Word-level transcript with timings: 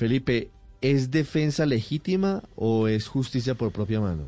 Felipe, 0.00 0.50
¿es 0.80 1.10
defensa 1.10 1.66
legítima 1.66 2.42
o 2.56 2.88
es 2.88 3.06
justicia 3.06 3.54
por 3.54 3.70
propia 3.70 4.00
mano? 4.00 4.24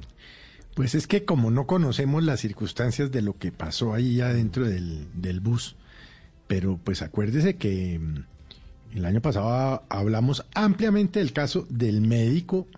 Pues 0.75 0.95
es 0.95 1.07
que 1.07 1.25
como 1.25 1.51
no 1.51 1.67
conocemos 1.67 2.23
las 2.23 2.41
circunstancias 2.41 3.11
de 3.11 3.23
lo 3.23 3.39
que 3.39 3.53
pasó 3.53 3.95
ahí 3.95 4.21
adentro 4.21 4.67
del, 4.67 5.07
del 5.15 5.41
bus, 5.41 5.77
pero 6.47 6.79
pues 6.85 7.01
acuérdese 7.01 7.57
que 7.57 7.99
mm, 7.99 8.97
el 8.99 9.05
año 9.07 9.23
pasado 9.23 9.83
hablamos 9.89 10.45
ampliamente 10.55 11.21
del 11.21 11.33
caso 11.33 11.67
del 11.71 12.03
médico 12.03 12.69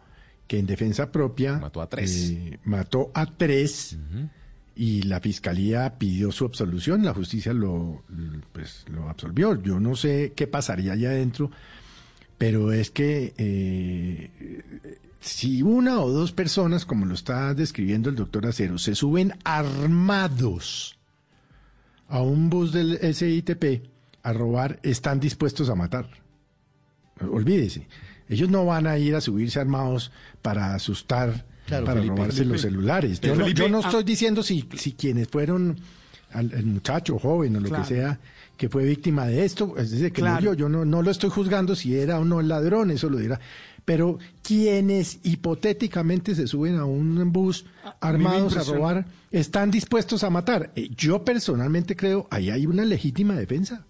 que 0.46 0.60
en 0.60 0.66
defensa 0.66 1.10
propia 1.10 1.54
Mató 1.58 1.82
a 1.82 1.88
tres. 1.88 2.30
eh, 2.30 2.60
mató 2.62 3.10
a 3.12 3.26
tres 3.26 3.98
y 4.76 5.02
la 5.02 5.18
fiscalía 5.20 5.98
pidió 5.98 6.30
su 6.30 6.44
absolución, 6.44 7.04
la 7.04 7.12
justicia 7.12 7.52
lo, 7.52 8.04
pues, 8.52 8.84
lo 8.88 9.08
absolvió. 9.08 9.60
Yo 9.60 9.80
no 9.80 9.96
sé 9.96 10.32
qué 10.36 10.46
pasaría 10.46 10.92
allá 10.92 11.10
adentro, 11.10 11.50
pero 12.44 12.72
es 12.72 12.90
que 12.90 13.32
eh, 13.38 14.60
si 15.18 15.62
una 15.62 16.00
o 16.00 16.10
dos 16.10 16.32
personas, 16.32 16.84
como 16.84 17.06
lo 17.06 17.14
está 17.14 17.54
describiendo 17.54 18.10
el 18.10 18.16
doctor 18.16 18.44
Acero, 18.46 18.76
se 18.76 18.94
suben 18.94 19.32
armados 19.44 20.98
a 22.06 22.20
un 22.20 22.50
bus 22.50 22.70
del 22.70 22.98
SITP 23.14 23.86
a 24.22 24.32
robar, 24.34 24.78
están 24.82 25.20
dispuestos 25.20 25.70
a 25.70 25.74
matar. 25.74 26.06
Olvídese. 27.18 27.86
Ellos 28.28 28.50
no 28.50 28.66
van 28.66 28.86
a 28.88 28.98
ir 28.98 29.14
a 29.14 29.22
subirse 29.22 29.58
armados 29.58 30.12
para 30.42 30.74
asustar, 30.74 31.46
Claro, 31.64 31.86
para 31.86 32.00
Felipe, 32.00 32.14
robarse 32.16 32.36
Felipe. 32.40 32.52
los 32.52 32.60
celulares. 32.60 33.20
Yo, 33.20 33.32
Pero, 33.32 33.36
no, 33.36 33.48
yo 33.48 33.68
no 33.70 33.78
ah- 33.78 33.86
estoy 33.86 34.04
diciendo 34.04 34.42
si, 34.42 34.68
si 34.76 34.92
quienes 34.92 35.28
fueron 35.28 35.78
al, 36.34 36.52
el 36.52 36.66
muchacho 36.66 37.18
joven 37.18 37.56
o 37.56 37.60
lo 37.60 37.68
Claro. 37.68 37.82
que 37.84 37.88
sea 37.94 38.18
que 38.56 38.68
fue 38.68 38.84
víctima 38.84 39.26
de 39.26 39.44
esto, 39.44 39.74
es 39.78 39.90
decir, 39.90 40.12
que 40.12 40.20
Claro. 40.20 40.34
murió. 40.36 40.54
Yo 40.54 40.68
no, 40.68 40.84
no 40.84 41.02
lo 41.02 41.10
estoy 41.10 41.30
juzgando 41.30 41.74
si 41.74 41.96
era 41.96 42.18
o 42.20 42.24
no 42.24 42.38
el 42.40 42.48
ladrón, 42.48 42.90
eso 42.90 43.08
lo 43.10 43.18
dirá. 43.18 43.40
Pero 43.84 44.18
quienes 44.42 45.18
hipotéticamente 45.24 46.34
se 46.34 46.46
suben 46.46 46.76
a 46.78 46.84
un 46.84 47.32
bus 47.32 47.64
me 47.84 47.90
armados 48.00 48.56
a 48.56 48.62
robar, 48.62 49.06
están 49.30 49.70
dispuestos 49.70 50.22
a 50.24 50.30
matar. 50.30 50.70
Eh, 50.76 50.88
Yo 50.96 51.24
personalmente 51.24 51.94
creo, 51.96 52.26
ahí 52.30 52.50
hay 52.50 52.66
una 52.66 52.84
legítima 52.84 53.34
defensa. 53.34 53.84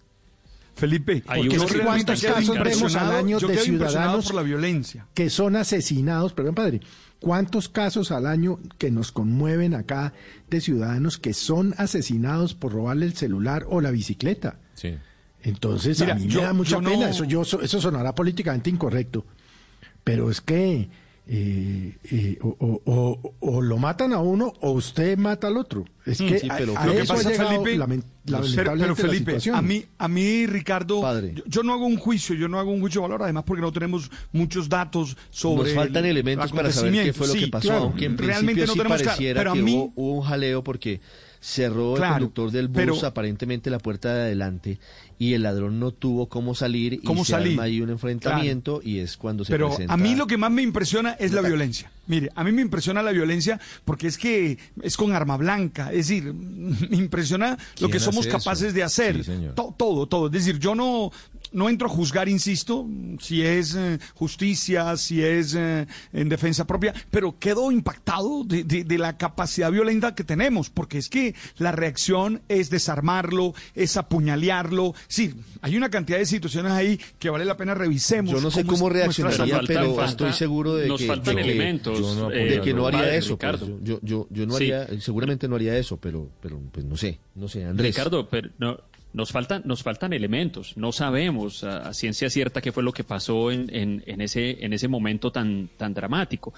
Felipe, 0.75 1.23
Hay 1.27 1.47
que- 1.47 1.57
¿cuántos 1.57 2.21
casos 2.21 2.59
vemos 2.61 2.95
al 2.95 3.11
año 3.15 3.39
de 3.39 3.57
ciudadanos 3.57 4.25
por 4.25 4.35
la 4.35 4.41
violencia. 4.41 5.05
que 5.13 5.29
son 5.29 5.55
asesinados, 5.55 6.33
perdón 6.33 6.55
padre, 6.55 6.81
¿cuántos 7.25 7.69
casos 7.69 8.11
al 8.11 8.27
año 8.27 8.59
que 8.77 8.91
nos 8.91 9.11
conmueven 9.11 9.73
acá 9.73 10.13
de 10.47 10.61
ciudadanos 10.61 11.17
que 11.17 11.33
son 11.33 11.73
asesinados 11.79 12.53
por 12.53 12.71
robarle 12.71 13.07
el 13.07 13.15
celular 13.15 13.65
o 13.67 13.81
la 13.81 13.89
bicicleta? 13.89 14.59
Sí. 14.75 14.95
Entonces 15.41 15.99
Mira, 16.01 16.13
a 16.13 16.17
mí 16.19 16.27
yo- 16.27 16.41
me 16.41 16.45
da 16.45 16.53
mucha 16.53 16.69
yo 16.75 16.81
no- 16.81 16.89
pena, 16.91 17.09
eso, 17.09 17.23
yo, 17.23 17.41
eso 17.41 17.81
sonará 17.81 18.13
políticamente 18.13 18.69
incorrecto, 18.69 19.25
pero 20.03 20.29
es 20.29 20.39
que 20.39 20.87
eh, 21.27 21.97
eh, 22.11 22.37
o, 22.41 22.55
o- 22.59 22.81
o- 22.85 23.33
o 23.39 23.61
lo 23.61 23.77
matan 23.77 24.13
a 24.13 24.19
uno 24.19 24.53
o 24.61 24.71
usted 24.71 25.17
mata 25.17 25.47
al 25.47 25.57
otro. 25.57 25.85
Es 26.05 26.19
que 26.19 26.37
sí, 26.39 26.47
a- 26.49 26.57
pero 26.57 26.77
a, 26.77 26.85
Lo 26.85 26.91
que 26.93 26.99
eso 27.01 27.13
pasa, 27.15 27.29
ha 27.29 27.31
llegado 27.31 27.49
Felipe, 27.63 27.77
lamen- 27.79 28.03
pero, 28.55 28.75
la 28.75 28.95
Felipe, 28.95 29.17
situación. 29.17 29.55
a 29.55 29.61
mí, 29.63 29.83
a 29.97 30.07
mí, 30.07 30.45
Ricardo, 30.45 31.01
yo, 31.33 31.43
yo 31.47 31.63
no 31.63 31.73
hago 31.73 31.85
un 31.87 31.97
juicio, 31.97 32.35
yo 32.35 32.47
no 32.47 32.59
hago 32.59 32.71
un 32.71 32.79
juicio 32.79 33.01
de 33.01 33.07
valor, 33.07 33.23
además 33.23 33.43
porque 33.45 33.61
no 33.61 33.71
tenemos 33.71 34.11
muchos 34.31 34.69
datos 34.69 35.17
sobre. 35.31 35.73
Nos 35.73 35.83
faltan 35.83 36.05
el 36.05 36.11
elementos 36.11 36.51
para 36.51 36.71
saber 36.71 37.05
qué 37.05 37.13
fue 37.13 37.27
lo 37.27 37.33
que 37.33 37.39
Sí, 37.39 37.45
pasó, 37.47 37.67
claro, 37.69 37.83
aunque 37.85 38.05
en 38.05 38.17
realmente 38.17 38.63
principio 38.63 38.65
no 38.67 38.73
sí 38.73 38.77
tenemos 38.79 38.97
claro, 39.01 39.05
pareciera 39.09 39.39
pero 39.39 39.51
a 39.51 39.53
que 39.55 39.61
mí, 39.63 39.73
hubo, 39.75 39.93
hubo 39.95 40.13
un 40.19 40.21
jaleo 40.25 40.63
porque 40.63 41.01
cerró 41.39 41.91
el 41.93 41.97
Claro, 41.97 42.13
conductor 42.15 42.51
del 42.51 42.67
bus 42.67 42.75
pero- 42.75 43.05
aparentemente 43.05 43.69
la 43.69 43.77
puerta 43.79 44.13
de 44.13 44.21
adelante 44.23 44.79
y 45.17 45.33
el 45.33 45.43
ladrón 45.43 45.79
no 45.79 45.91
tuvo 45.91 46.27
cómo 46.27 46.55
salir 46.55 47.01
¿Cómo 47.03 47.21
y 47.21 47.25
se 47.25 47.35
arma 47.35 47.63
ahí 47.63 47.81
un 47.81 47.89
enfrentamiento 47.89 48.81
y 48.83 48.99
es 48.99 49.15
cuando 49.17 49.45
se 49.45 49.51
Pero 49.51 49.67
presenta... 49.69 49.93
a 49.93 49.97
mí 49.97 50.15
lo 50.15 50.27
que 50.27 50.37
más 50.37 50.51
me 50.51 50.61
impresiona 50.61 51.11
es 51.13 51.31
la 51.31 51.41
violencia. 51.41 51.91
Mire, 52.07 52.29
a 52.35 52.43
mí 52.43 52.51
me 52.51 52.61
impresiona 52.61 53.01
la 53.01 53.11
violencia 53.11 53.59
porque 53.83 54.07
es 54.07 54.17
que 54.17 54.57
es 54.81 54.95
con 54.97 55.13
arma 55.13 55.37
blanca. 55.37 55.91
Es 55.91 56.07
decir, 56.09 56.33
me 56.33 56.97
impresiona 56.97 57.51
lo 57.51 57.57
¿Quién 57.87 57.91
que 57.91 57.99
somos 57.99 58.27
eso? 58.27 58.37
capaces 58.37 58.73
de 58.73 58.83
hacer. 58.83 59.17
Sí, 59.17 59.23
señor. 59.23 59.55
To- 59.55 59.73
todo, 59.77 60.05
todo. 60.07 60.25
Es 60.27 60.33
decir, 60.33 60.59
yo 60.59 60.75
no, 60.75 61.11
no 61.51 61.69
entro 61.69 61.87
a 61.87 61.89
juzgar, 61.89 62.29
insisto, 62.29 62.85
si 63.19 63.41
es 63.41 63.73
eh, 63.75 63.97
justicia, 64.13 64.95
si 64.97 65.23
es 65.23 65.55
eh, 65.57 65.87
en 66.13 66.29
defensa 66.29 66.67
propia, 66.67 66.93
pero 67.09 67.39
quedo 67.39 67.71
impactado 67.71 68.43
de, 68.43 68.63
de- 68.63 68.83
de 68.83 68.97
la 68.97 69.17
capacidad 69.17 69.71
violenta 69.71 70.13
que 70.13 70.23
tenemos, 70.23 70.69
porque 70.69 70.97
es 70.99 71.09
que 71.09 71.33
la 71.57 71.71
reacción 71.71 72.41
es 72.49 72.69
desarmarlo, 72.69 73.53
es 73.73 73.97
apuñalearlo. 73.97 74.93
Sí, 75.07 75.33
hay 75.61 75.77
una 75.77 75.89
cantidad 75.89 76.17
de 76.17 76.25
situaciones 76.25 76.71
ahí 76.71 76.99
que 77.19 77.29
vale 77.29 77.45
la 77.45 77.55
pena 77.57 77.73
revisemos. 77.73 78.31
Yo 78.31 78.41
no 78.41 78.49
sé 78.51 78.65
cómo 78.65 78.89
reaccionaría, 78.89 79.37
Nos 79.39 79.49
falta- 79.51 79.67
pero 79.67 79.95
falta- 79.95 80.09
estoy 80.11 80.33
seguro 80.33 80.75
de 80.75 80.87
nos 80.87 81.01
que, 81.01 81.07
faltan 81.07 81.35
de 81.35 81.43
que- 81.43 81.49
elementos, 81.51 81.99
yo 81.99 82.15
no, 82.15 82.31
eh, 82.31 82.45
de 82.45 82.61
que 82.61 82.73
no 82.73 82.87
haría 82.87 82.99
padre, 83.01 83.17
eso. 83.17 83.37
pues, 83.37 83.51
Ricardo. 83.59 83.79
yo, 83.83 83.99
yo, 84.01 84.27
yo 84.29 84.45
no 84.45 84.53
Sí. 84.57 84.71
haría, 84.71 85.01
seguramente 85.01 85.47
no 85.47 85.55
haría 85.55 85.77
eso, 85.77 85.97
pero, 85.97 86.29
pero 86.41 86.59
pues 86.71 86.85
no 86.85 86.97
sé, 86.97 87.19
no 87.35 87.47
sé, 87.47 87.65
Andrés. 87.65 87.95
Ricardo, 87.95 88.27
pero 88.29 88.49
no, 88.57 88.79
nos 89.13 89.31
faltan, 89.31 89.61
nos 89.65 89.83
faltan 89.83 90.11
elementos. 90.13 90.75
No 90.75 90.91
sabemos 90.91 91.63
a, 91.63 91.87
a 91.89 91.93
ciencia 91.93 92.29
cierta 92.29 92.59
qué 92.61 92.71
fue 92.71 92.83
lo 92.83 92.91
que 92.91 93.03
pasó 93.03 93.51
en, 93.51 93.73
en, 93.73 94.03
en 94.07 94.21
ese, 94.21 94.65
en 94.65 94.73
ese 94.73 94.87
momento 94.87 95.31
tan, 95.31 95.69
tan 95.77 95.93
dramático. 95.93 96.53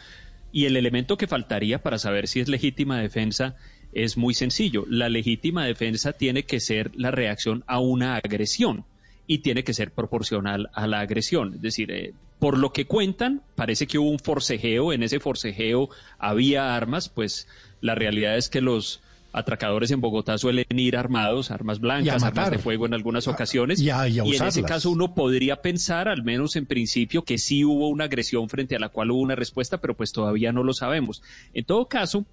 Y 0.52 0.66
el 0.66 0.75
elemento 0.78 1.18
que 1.18 1.28
faltaría 1.28 1.84
para 1.84 2.00
saber 2.00 2.28
si 2.28 2.40
es 2.40 2.47
legítima 2.47 2.97
defensa 3.00 3.56
es 3.94 4.18
muy 4.18 4.34
sencillo. 4.34 4.86
La 4.90 5.09
legítima 5.09 5.66
defensa 5.66 6.14
tiene 6.14 6.44
que 6.44 6.59
ser 6.59 6.92
la 6.96 7.12
reacción 7.12 7.64
a 7.68 7.80
una 7.80 8.16
agresión 8.18 8.86
y 9.25 9.40
tiene 9.40 9.64
que 9.64 9.74
ser 9.74 9.92
proporcional 9.92 10.70
a 10.74 10.88
la 10.88 11.00
agresión. 11.02 11.56
Es 11.56 11.62
decir, 11.62 11.92
eh, 11.92 12.14
por 12.40 12.58
lo 12.58 12.72
que 12.72 12.86
cuentan, 12.86 13.42
parece 13.56 13.88
que 13.88 13.97
hubo 13.97 14.09
un 14.12 14.20
forcejeo, 14.20 14.94
en 14.94 15.03
ese 15.03 15.20
forcejeo 15.20 15.90
había 16.20 16.76
armas, 16.76 17.09
pues 17.09 17.47
la 17.81 17.96
realidad 17.96 18.38
es 18.38 18.50
que 18.50 18.62
los 18.62 19.02
atracadores 19.34 19.92
en 19.92 20.02
Bogotá 20.02 20.38
suelen 20.38 20.66
ir 20.70 20.96
armados, 20.97 21.52
armas 21.52 21.80
blancas, 21.80 22.24
armas 22.24 22.50
de 22.50 22.58
fuego 22.58 22.86
en 22.88 22.94
algunas 22.94 23.28
A- 23.28 23.31
ocasiones. 23.31 23.80
y 23.80 23.90
a- 23.90 24.08
y 24.08 24.20
a 24.20 24.24
en 24.24 24.44
ese 24.47 24.64
caso 24.64 24.90
uno 24.90 25.14
podría 25.14 25.58
pensar, 25.58 26.08
al 26.08 26.24
menos 26.24 26.56
en 26.56 26.66
principio, 26.66 27.24
que 27.24 27.38
sí 27.38 27.64
hubo 27.64 27.90
una 27.90 28.06
agresión 28.06 28.50
frente 28.50 28.76
a 28.76 28.80
la 28.80 28.90
cual 28.90 29.12
hubo 29.12 29.20
una 29.22 29.36
respuesta, 29.36 29.80
pero 29.80 29.96
pues 29.96 30.12
todavía 30.12 30.52
no 30.53 30.64
lo 30.64 30.74
sabemos. 30.74 31.22
En 31.53 31.66
todo 31.66 31.88
caso, 31.88 32.26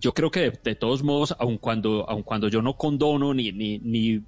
yo 0.00 0.12
creo 0.14 0.30
que 0.30 0.40
de, 0.40 0.58
de 0.64 0.74
todos 0.74 1.02
modos, 1.02 1.34
aun 1.38 1.58
cuando, 1.58 2.08
aun 2.08 2.22
cuando 2.22 2.48
yo 2.48 2.62
no 2.62 2.74
condono 2.76 3.34
ni, 3.34 3.52
ni, 3.52 3.78
ni, 3.78 4.22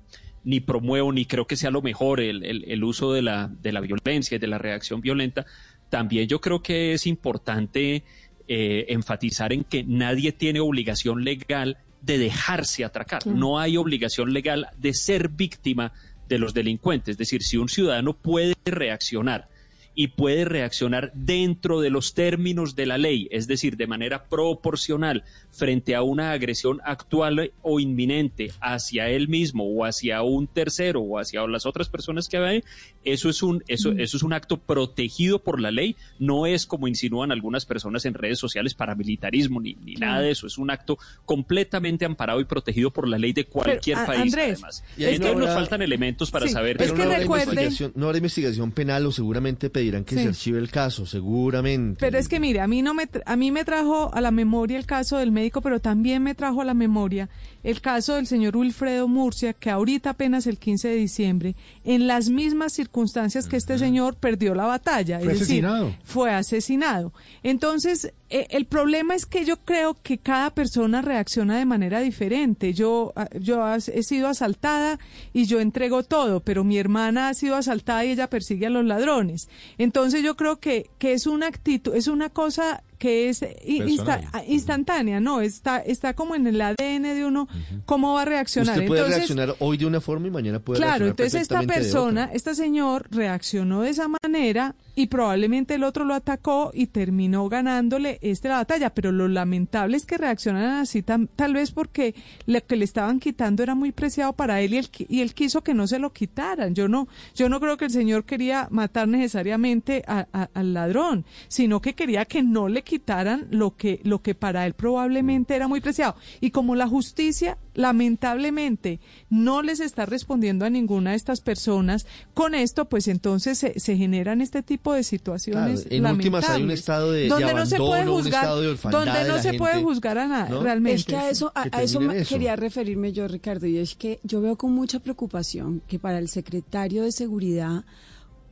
ni 0.44 0.60
promuevo, 0.60 1.12
ni 1.12 1.24
creo 1.24 1.46
que 1.46 1.56
sea 1.56 1.70
lo 1.70 1.82
mejor 1.82 2.20
el, 2.20 2.44
el- 2.44 2.64
el 2.70 2.84
uso 2.84 3.12
de 3.12 3.22
la, 3.22 3.48
de 3.62 3.72
la 3.72 3.80
violencia 3.80 4.36
y 4.36 4.38
de 4.38 4.46
la 4.46 4.58
reacción 4.58 5.00
violenta, 5.00 5.46
también 5.88 6.28
yo 6.28 6.40
creo 6.40 6.62
que 6.62 6.92
es 6.94 7.06
importante 7.06 8.04
eh, 8.48 8.86
enfatizar 8.88 9.52
en 9.52 9.64
que 9.64 9.84
nadie 9.84 10.32
tiene 10.32 10.60
obligación 10.60 11.24
legal 11.24 11.78
de 12.00 12.18
dejarse 12.18 12.84
atracar. 12.84 13.26
No 13.26 13.58
hay 13.60 13.76
obligación 13.76 14.32
legal 14.32 14.66
de 14.78 14.92
ser 14.94 15.28
víctima 15.28 15.92
de 16.28 16.38
los 16.38 16.52
delincuentes. 16.52 17.12
Es 17.12 17.18
decir, 17.18 17.42
si 17.42 17.56
un 17.56 17.68
ciudadano 17.68 18.14
puede 18.14 18.54
reaccionar 18.64 19.48
y 19.94 20.08
puede 20.08 20.44
reaccionar 20.44 21.12
dentro 21.14 21.80
de 21.80 21.90
los 21.90 22.14
términos 22.14 22.74
de 22.74 22.86
la 22.86 22.98
ley, 22.98 23.28
es 23.30 23.46
decir, 23.46 23.76
de 23.76 23.86
manera 23.86 24.24
proporcional 24.24 25.24
frente 25.50 25.94
a 25.94 26.02
una 26.02 26.32
agresión 26.32 26.80
actual 26.84 27.52
o 27.60 27.80
inminente 27.80 28.52
hacia 28.60 29.08
él 29.08 29.28
mismo 29.28 29.64
o 29.64 29.84
hacia 29.84 30.22
un 30.22 30.46
tercero 30.46 31.00
o 31.00 31.18
hacia 31.18 31.46
las 31.46 31.66
otras 31.66 31.88
personas 31.88 32.28
que 32.28 32.38
hay, 32.38 32.64
eso 33.04 33.28
es 33.28 33.42
un 33.42 33.62
eso 33.68 33.92
eso 33.92 34.16
es 34.16 34.22
un 34.22 34.32
acto 34.32 34.58
protegido 34.58 35.40
por 35.40 35.60
la 35.60 35.70
ley, 35.70 35.96
no 36.18 36.46
es 36.46 36.66
como 36.66 36.88
insinúan 36.88 37.32
algunas 37.32 37.66
personas 37.66 38.04
en 38.06 38.14
redes 38.14 38.38
sociales 38.38 38.74
paramilitarismo 38.74 39.60
ni, 39.60 39.74
ni 39.74 39.94
nada 39.94 40.20
de 40.20 40.30
eso, 40.30 40.46
es 40.46 40.56
un 40.56 40.70
acto 40.70 40.98
completamente 41.24 42.04
amparado 42.04 42.40
y 42.40 42.44
protegido 42.44 42.90
por 42.90 43.08
la 43.08 43.18
ley 43.18 43.32
de 43.32 43.44
cualquier 43.44 43.98
país 44.06 44.32
Andrés, 44.32 44.52
además. 44.54 44.84
Y 44.96 45.04
ahí 45.04 45.14
Entonces 45.16 45.36
no 45.36 45.46
nos 45.46 45.54
faltan 45.54 45.82
elementos 45.82 46.30
para 46.30 46.46
Sí, 46.46 46.52
saber 46.52 46.80
es 46.80 46.90
Pero 46.90 46.94
que 46.94 47.04
no 47.04 47.10
habrá 47.10 47.22
investigación, 47.22 47.92
no 47.94 48.06
habrá 48.06 48.18
investigación 48.18 48.72
penal 48.72 49.06
o 49.06 49.12
seguramente 49.12 49.70
pedirán 49.82 50.04
que 50.04 50.14
Sí. 50.16 50.22
se 50.22 50.28
archive 50.28 50.58
el 50.58 50.70
caso, 50.70 51.04
seguramente. 51.06 51.98
Pero 52.00 52.18
es 52.18 52.28
que 52.28 52.38
mire, 52.40 52.60
a 52.60 52.66
mí 52.66 52.82
no 52.82 52.94
me 52.94 53.08
tra- 53.08 53.22
a 53.26 53.36
mí 53.36 53.50
me 53.50 53.64
trajo 53.64 54.10
a 54.14 54.20
la 54.20 54.30
memoria 54.30 54.78
el 54.78 54.86
caso 54.86 55.18
del 55.18 55.32
médico, 55.32 55.60
pero 55.60 55.80
también 55.80 56.22
me 56.22 56.34
trajo 56.34 56.60
a 56.60 56.64
la 56.64 56.74
memoria 56.74 57.28
el 57.64 57.80
caso 57.80 58.14
del 58.16 58.26
señor 58.26 58.56
Wilfredo 58.56 59.06
Murcia, 59.08 59.52
que 59.52 59.70
ahorita 59.70 60.10
apenas 60.10 60.46
el 60.46 60.58
15 60.58 60.88
de 60.88 60.94
diciembre, 60.96 61.54
en 61.84 62.06
las 62.08 62.28
mismas 62.28 62.72
circunstancias 62.72 63.46
que 63.46 63.56
este 63.56 63.78
señor 63.78 64.16
perdió 64.16 64.54
la 64.54 64.66
batalla, 64.66 65.18
Fue 65.20 65.32
es 65.32 65.40
decir, 65.40 65.64
asesinado. 65.64 65.94
fue 66.04 66.30
asesinado. 66.32 67.12
Entonces, 67.42 68.12
eh, 68.30 68.46
el 68.50 68.64
problema 68.64 69.14
es 69.14 69.26
que 69.26 69.44
yo 69.44 69.58
creo 69.58 69.94
que 70.02 70.18
cada 70.18 70.50
persona 70.50 71.02
reacciona 71.02 71.58
de 71.58 71.64
manera 71.66 72.00
diferente. 72.00 72.72
Yo, 72.72 73.12
ah, 73.14 73.28
yo 73.38 73.62
he 73.74 74.02
sido 74.02 74.26
asaltada 74.28 74.98
y 75.32 75.44
yo 75.46 75.60
entrego 75.60 76.02
todo, 76.02 76.40
pero 76.40 76.64
mi 76.64 76.78
hermana 76.78 77.28
ha 77.28 77.34
sido 77.34 77.56
asaltada 77.56 78.04
y 78.04 78.10
ella 78.12 78.28
persigue 78.30 78.66
a 78.66 78.70
los 78.70 78.84
ladrones. 78.84 79.48
Entonces 79.78 80.22
yo 80.22 80.36
creo 80.36 80.58
que, 80.60 80.90
que 80.98 81.12
es 81.12 81.26
una 81.26 81.46
actitud, 81.46 81.94
es 81.94 82.06
una 82.08 82.28
cosa 82.30 82.82
que 82.98 83.28
es 83.28 83.42
insta- 83.66 84.44
instantánea, 84.46 85.18
¿no? 85.18 85.40
Está, 85.40 85.78
está 85.78 86.14
como 86.14 86.34
en 86.36 86.46
el 86.46 86.60
ADN 86.60 87.02
de 87.02 87.24
uno 87.26 87.48
cómo 87.84 88.14
va 88.14 88.22
a 88.22 88.24
reaccionar. 88.24 88.76
Usted 88.76 88.86
puede 88.86 89.00
Entonces, 89.00 89.16
reaccionar 89.28 89.56
hoy 89.58 89.76
de 89.76 89.86
una 89.86 90.00
forma 90.00 90.28
y 90.28 90.30
mañana 90.30 90.60
puede 90.60 90.78
Claro, 90.78 91.06
reaccionar 91.06 91.10
entonces 91.10 91.42
esta 91.42 91.62
persona, 91.62 92.30
este 92.32 92.54
señor 92.54 93.08
reaccionó 93.10 93.82
de 93.82 93.90
esa 93.90 94.06
manera 94.22 94.76
y 94.94 95.06
probablemente 95.06 95.74
el 95.74 95.84
otro 95.84 96.04
lo 96.04 96.14
atacó 96.14 96.70
y 96.74 96.86
terminó 96.86 97.48
ganándole 97.48 98.18
este 98.20 98.48
la 98.48 98.56
batalla, 98.56 98.94
pero 98.94 99.12
lo 99.12 99.28
lamentable 99.28 99.96
es 99.96 100.06
que 100.06 100.18
reaccionaran 100.18 100.80
así 100.80 101.02
tal 101.02 101.54
vez 101.54 101.70
porque 101.70 102.14
lo 102.46 102.64
que 102.64 102.76
le 102.76 102.84
estaban 102.84 103.20
quitando 103.20 103.62
era 103.62 103.74
muy 103.74 103.92
preciado 103.92 104.32
para 104.34 104.60
él 104.60 104.74
y 104.74 104.78
él, 104.78 104.88
y 105.08 105.20
él 105.20 105.34
quiso 105.34 105.62
que 105.62 105.74
no 105.74 105.86
se 105.86 105.98
lo 105.98 106.12
quitaran. 106.12 106.74
Yo 106.74 106.88
no, 106.88 107.08
yo 107.34 107.48
no 107.48 107.60
creo 107.60 107.76
que 107.76 107.86
el 107.86 107.90
señor 107.90 108.24
quería 108.24 108.68
matar 108.70 109.08
necesariamente 109.08 110.04
al 110.06 110.74
ladrón, 110.74 111.24
sino 111.48 111.80
que 111.80 111.94
quería 111.94 112.24
que 112.24 112.42
no 112.42 112.68
le 112.68 112.82
quitaran 112.82 113.46
lo 113.50 113.76
que, 113.76 114.00
lo 114.04 114.22
que 114.22 114.34
para 114.34 114.66
él 114.66 114.74
probablemente 114.74 115.54
era 115.54 115.68
muy 115.68 115.80
preciado. 115.80 116.16
Y 116.40 116.50
como 116.50 116.74
la 116.74 116.86
justicia 116.86 117.58
lamentablemente 117.74 119.00
no 119.30 119.62
les 119.62 119.80
está 119.80 120.06
respondiendo 120.06 120.64
a 120.64 120.70
ninguna 120.70 121.10
de 121.10 121.16
estas 121.16 121.40
personas, 121.40 122.06
con 122.34 122.54
esto 122.54 122.88
pues 122.88 123.08
entonces 123.08 123.58
se, 123.58 123.78
se 123.80 123.96
generan 123.96 124.40
este 124.40 124.62
tipo 124.62 124.92
de 124.92 125.02
situaciones 125.04 125.82
Claro, 125.82 125.96
en 125.96 126.06
últimas 126.06 126.44
hay 126.48 126.62
un 126.62 126.68
lamentables, 126.68 126.80
estado 126.80 127.12
de- 127.12 127.20
de 127.22 127.28
donde 127.28 127.54
no 127.54 127.66
se 127.66 127.76
puede 127.78 128.06
juzgar, 128.06 128.42
estado 128.44 128.60
de 128.60 128.68
orfandad 128.68 128.98
donde 129.04 129.18
de 129.22 129.28
no 129.28 129.36
la 129.36 129.42
se 129.42 129.52
puede 129.54 129.82
juzgar 129.82 130.18
a 130.18 130.26
nada, 130.28 130.48
¿no? 130.48 130.62
realmente. 130.62 131.00
Es 131.00 131.04
que 131.06 131.16
a 131.16 131.30
eso, 131.30 131.52
a, 131.54 131.68
que 131.68 131.76
a 131.76 131.82
eso 131.82 131.98
termine 131.98 132.14
me- 132.14 132.20
eso. 132.22 132.28
quería 132.28 132.56
referirme 132.56 133.12
yo, 133.12 133.28
Ricardo, 133.28 133.66
y 133.66 133.78
es 133.78 133.94
que 133.94 134.20
yo 134.22 134.40
veo 134.40 134.56
con 134.56 134.72
mucha 134.72 135.00
preocupación 135.00 135.82
que 135.88 135.98
para 135.98 136.18
el 136.18 136.28
secretario 136.28 137.02
de 137.04 137.12
Seguridad, 137.12 137.84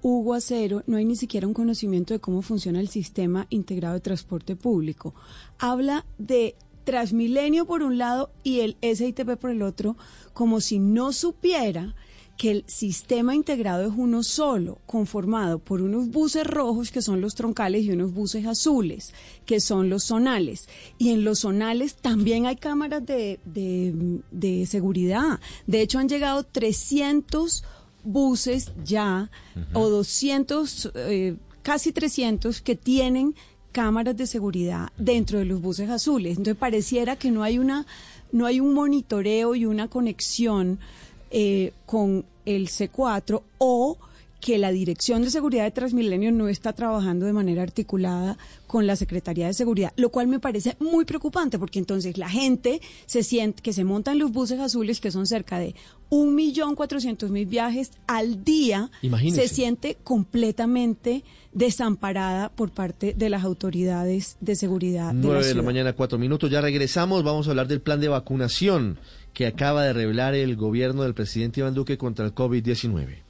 Hugo 0.02 0.32
Acero, 0.34 0.82
no 0.86 0.96
hay 0.96 1.04
ni 1.04 1.14
siquiera 1.16 1.46
un 1.46 1.52
conocimiento 1.52 2.14
de 2.14 2.20
cómo 2.20 2.40
funciona 2.40 2.80
el 2.80 2.88
sistema 2.88 3.46
integrado 3.50 3.94
de 3.94 4.00
transporte 4.00 4.56
público. 4.56 5.14
Habla 5.58 6.06
de 6.16 6.54
Transmilenio 6.84 7.66
por 7.66 7.82
un 7.82 7.98
lado 7.98 8.30
y 8.42 8.60
el 8.60 8.76
SITP 8.82 9.36
por 9.36 9.50
el 9.50 9.62
otro, 9.62 9.96
como 10.32 10.60
si 10.60 10.78
no 10.78 11.12
supiera 11.12 11.94
que 12.36 12.50
el 12.50 12.64
sistema 12.66 13.34
integrado 13.34 13.84
es 13.86 13.92
uno 13.94 14.22
solo, 14.22 14.78
conformado 14.86 15.58
por 15.58 15.82
unos 15.82 16.08
buses 16.08 16.46
rojos 16.46 16.90
que 16.90 17.02
son 17.02 17.20
los 17.20 17.34
troncales 17.34 17.84
y 17.84 17.92
unos 17.92 18.14
buses 18.14 18.46
azules 18.46 19.12
que 19.44 19.60
son 19.60 19.90
los 19.90 20.04
zonales. 20.04 20.66
Y 20.96 21.10
en 21.10 21.22
los 21.22 21.40
zonales 21.40 21.96
también 21.96 22.46
hay 22.46 22.56
cámaras 22.56 23.04
de, 23.04 23.40
de- 23.44 24.20
de 24.30 24.64
seguridad. 24.64 25.38
De 25.66 25.82
hecho, 25.82 25.98
han 25.98 26.08
llegado 26.08 26.42
300 26.44 27.62
buses 28.04 28.72
ya 28.86 29.30
o 29.74 29.90
200, 29.90 30.92
eh, 30.94 31.36
casi 31.62 31.92
300 31.92 32.62
que 32.62 32.74
tienen 32.74 33.34
cámaras 33.72 34.16
de 34.16 34.26
seguridad 34.26 34.90
dentro 34.96 35.38
de 35.38 35.44
los 35.44 35.60
buses 35.60 35.90
azules. 35.90 36.38
Entonces 36.38 36.56
pareciera 36.56 37.16
que 37.16 37.30
no 37.30 37.42
hay 37.42 37.58
una 37.58 37.86
no 38.32 38.46
hay 38.46 38.60
un 38.60 38.74
monitoreo 38.74 39.54
y 39.54 39.64
una 39.66 39.88
conexión 39.88 40.78
eh, 41.30 41.72
con 41.86 42.24
el 42.44 42.68
C4 42.68 43.42
o 43.58 43.98
que 44.40 44.58
la 44.58 44.72
Dirección 44.72 45.22
de 45.22 45.30
Seguridad 45.30 45.64
de 45.64 45.70
Transmilenio 45.70 46.32
no 46.32 46.48
está 46.48 46.72
trabajando 46.72 47.26
de 47.26 47.32
manera 47.32 47.62
articulada 47.62 48.38
con 48.66 48.86
la 48.86 48.96
Secretaría 48.96 49.46
de 49.46 49.54
Seguridad, 49.54 49.92
lo 49.96 50.10
cual 50.10 50.26
me 50.28 50.40
parece 50.40 50.76
muy 50.80 51.04
preocupante 51.04 51.58
porque 51.58 51.78
entonces 51.78 52.16
la 52.18 52.28
gente 52.28 52.80
se 53.06 53.22
siente 53.22 53.62
que 53.62 53.72
se 53.72 53.84
montan 53.84 54.18
los 54.18 54.32
buses 54.32 54.60
azules 54.60 55.00
que 55.00 55.10
son 55.10 55.26
cerca 55.26 55.58
de 55.58 55.74
un 56.08 56.34
millón 56.34 56.74
cuatrocientos 56.74 57.30
mil 57.30 57.46
viajes 57.46 57.92
al 58.06 58.42
día, 58.42 58.90
Imagínese. 59.02 59.46
se 59.48 59.54
siente 59.54 59.96
completamente 60.02 61.22
desamparada 61.52 62.48
por 62.48 62.70
parte 62.70 63.14
de 63.16 63.30
las 63.30 63.44
autoridades 63.44 64.36
de 64.40 64.56
seguridad 64.56 65.12
de 65.12 65.20
9 65.20 65.40
la 65.40 65.46
de 65.46 65.54
la 65.54 65.62
mañana, 65.62 65.92
cuatro 65.92 66.18
minutos. 66.18 66.50
Ya 66.50 66.60
regresamos. 66.60 67.22
Vamos 67.22 67.46
a 67.46 67.50
hablar 67.50 67.68
del 67.68 67.80
plan 67.80 68.00
de 68.00 68.08
vacunación 68.08 68.98
que 69.34 69.46
acaba 69.46 69.84
de 69.84 69.92
revelar 69.92 70.34
el 70.34 70.56
gobierno 70.56 71.02
del 71.02 71.14
presidente 71.14 71.60
Iván 71.60 71.74
Duque 71.74 71.98
contra 71.98 72.24
el 72.24 72.34
COVID-19. 72.34 73.29